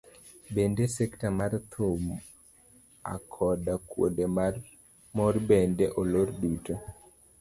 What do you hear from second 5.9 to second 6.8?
olor duto.